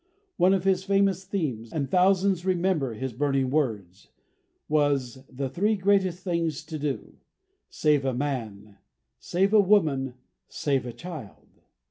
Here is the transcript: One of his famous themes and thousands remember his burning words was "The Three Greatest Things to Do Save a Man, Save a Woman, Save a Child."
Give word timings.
One 0.37 0.55
of 0.55 0.63
his 0.63 0.83
famous 0.83 1.25
themes 1.25 1.71
and 1.71 1.87
thousands 1.87 2.43
remember 2.43 2.95
his 2.95 3.13
burning 3.13 3.51
words 3.51 4.09
was 4.67 5.23
"The 5.29 5.47
Three 5.47 5.75
Greatest 5.75 6.23
Things 6.23 6.63
to 6.63 6.79
Do 6.79 7.17
Save 7.69 8.03
a 8.03 8.11
Man, 8.15 8.79
Save 9.19 9.53
a 9.53 9.59
Woman, 9.59 10.15
Save 10.49 10.87
a 10.87 10.91
Child." 10.93 11.61